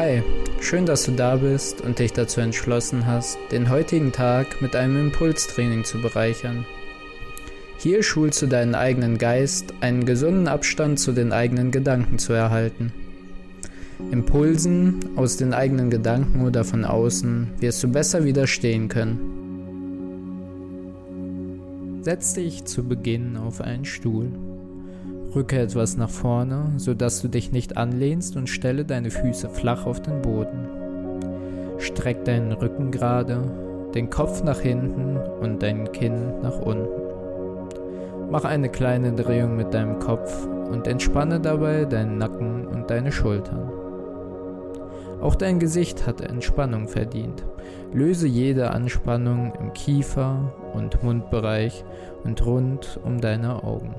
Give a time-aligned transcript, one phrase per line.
[0.00, 0.22] Hi,
[0.60, 4.96] schön, dass du da bist und dich dazu entschlossen hast, den heutigen Tag mit einem
[4.96, 6.64] Impulstraining zu bereichern.
[7.78, 12.92] Hier schulst du deinen eigenen Geist, einen gesunden Abstand zu den eigenen Gedanken zu erhalten.
[14.12, 19.18] Impulsen aus den eigenen Gedanken oder von außen wirst du besser widerstehen können.
[22.02, 24.30] Setz dich zu Beginn auf einen Stuhl.
[25.34, 30.00] Rücke etwas nach vorne, sodass du dich nicht anlehnst und stelle deine Füße flach auf
[30.00, 30.68] den Boden.
[31.78, 33.42] Streck deinen Rücken gerade,
[33.94, 37.02] den Kopf nach hinten und dein Kinn nach unten.
[38.30, 43.70] Mach eine kleine Drehung mit deinem Kopf und entspanne dabei deinen Nacken und deine Schultern.
[45.20, 47.44] Auch dein Gesicht hat Entspannung verdient.
[47.92, 51.84] Löse jede Anspannung im Kiefer- und Mundbereich
[52.24, 53.94] und rund um deine Augen.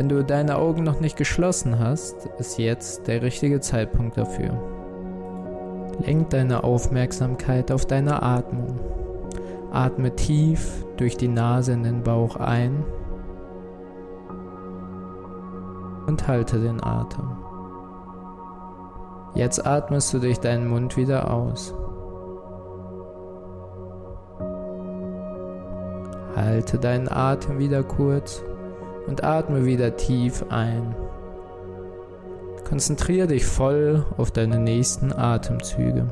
[0.00, 4.58] Wenn du deine Augen noch nicht geschlossen hast, ist jetzt der richtige Zeitpunkt dafür.
[6.02, 8.80] Lenk deine Aufmerksamkeit auf deine Atmung.
[9.70, 12.82] Atme tief durch die Nase in den Bauch ein
[16.06, 17.36] und halte den Atem.
[19.34, 21.74] Jetzt atmest du durch deinen Mund wieder aus.
[26.34, 28.42] Halte deinen Atem wieder kurz
[29.06, 30.94] und atme wieder tief ein.
[32.68, 36.06] Konzentriere dich voll auf deine nächsten Atemzüge.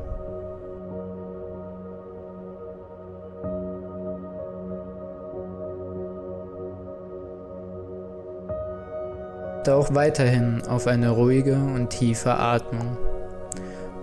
[9.65, 12.97] Tauch weiterhin auf eine ruhige und tiefe Atmung.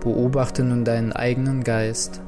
[0.00, 2.20] Beobachte nun deinen eigenen Geist.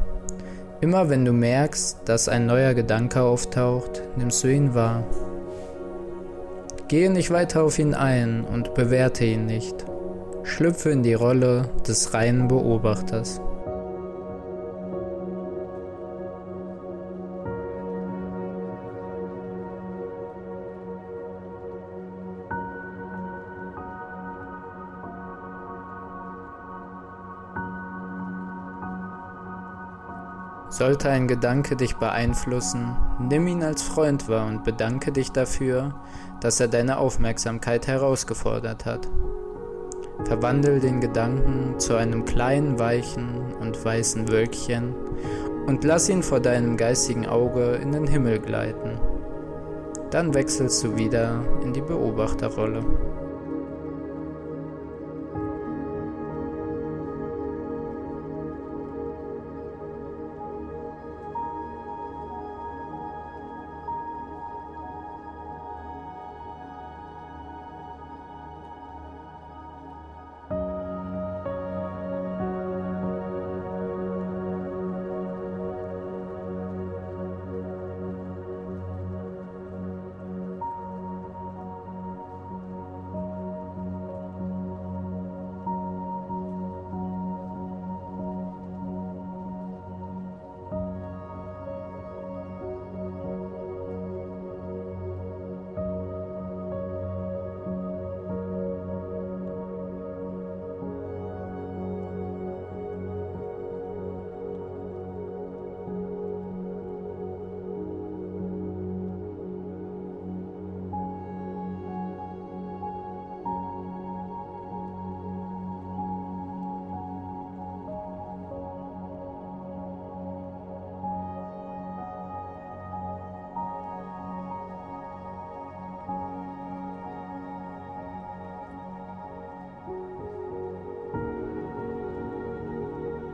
[0.80, 5.04] Immer wenn du merkst, dass ein neuer Gedanke auftaucht, nimmst du ihn wahr.
[6.89, 9.84] Gehe nicht weiter auf ihn ein und bewerte ihn nicht.
[10.42, 13.42] Schlüpfe in die Rolle des reinen Beobachters.
[30.78, 35.97] Sollte ein Gedanke dich beeinflussen, nimm ihn als Freund wahr und bedanke dich dafür,
[36.41, 39.09] dass er deine Aufmerksamkeit herausgefordert hat.
[40.22, 44.94] Verwandel den Gedanken zu einem kleinen, weichen und weißen Wölkchen
[45.66, 49.00] und lass ihn vor deinem geistigen Auge in den Himmel gleiten.
[50.12, 52.84] Dann wechselst du wieder in die Beobachterrolle.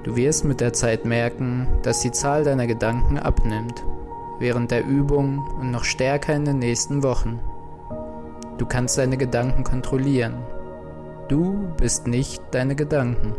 [0.04, 3.84] Du wirst mit der Zeit merken, dass die Zahl deiner Gedanken abnimmt,
[4.38, 7.40] während der Übung und noch stärker in den nächsten Wochen.
[8.58, 10.34] Du kannst deine Gedanken kontrollieren.
[11.28, 13.34] Du bist nicht deine Gedanken.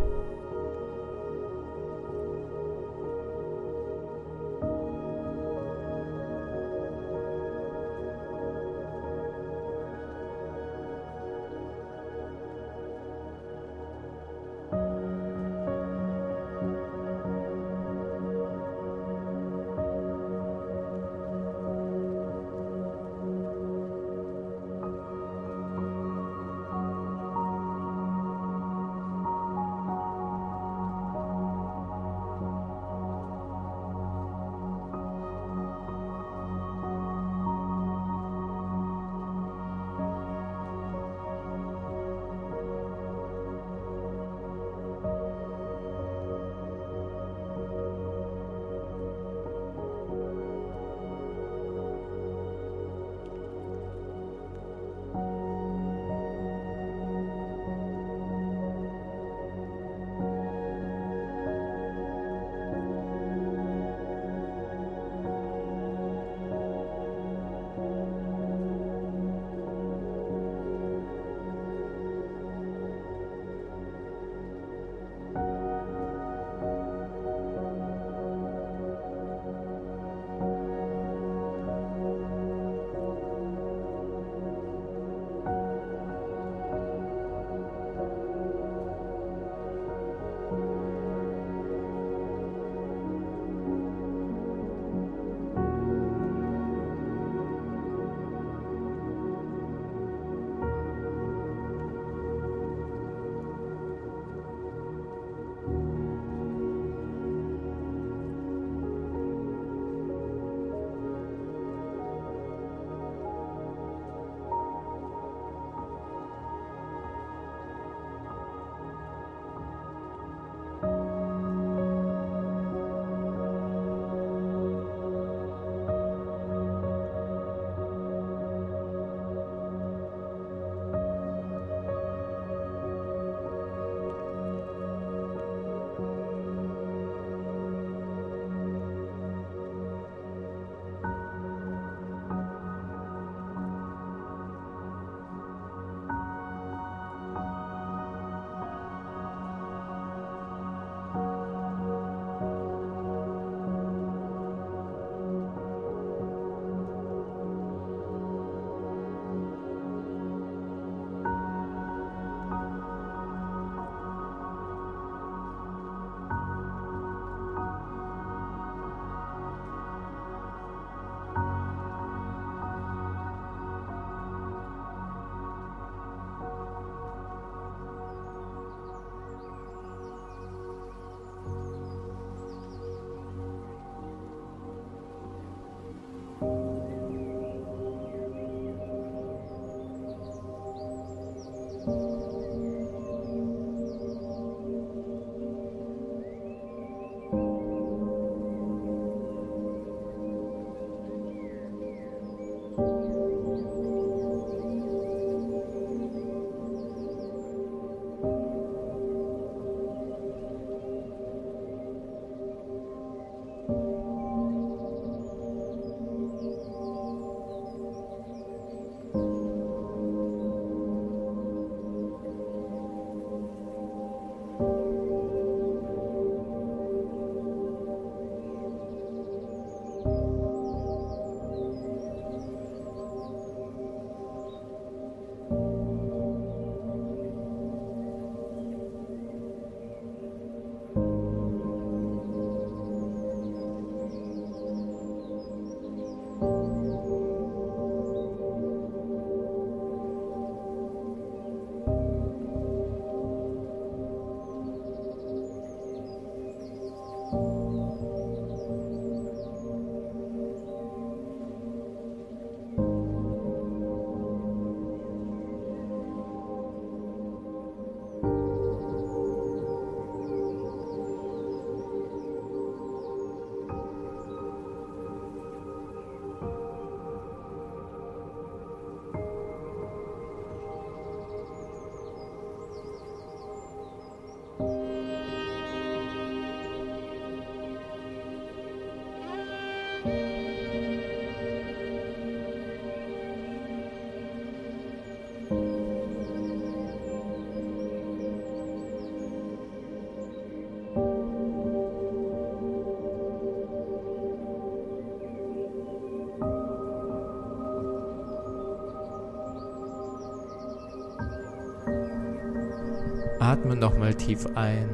[313.45, 314.89] Atme nochmal tief ein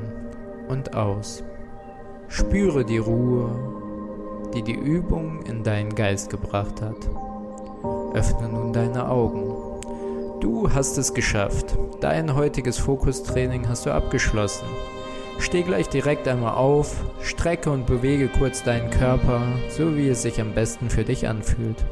[0.67, 1.41] und aus.
[2.27, 3.50] Spüre die Ruhe,
[4.53, 6.98] die die Übung in deinen Geist gebracht hat.
[8.13, 9.53] Öffne nun deine Augen.
[10.41, 11.77] Du hast es geschafft.
[12.01, 14.67] Dein heutiges Fokustraining hast du abgeschlossen.
[15.39, 20.41] Steh gleich direkt einmal auf, strecke und bewege kurz deinen Körper, so wie es sich
[20.41, 21.86] am besten für dich anfühlt.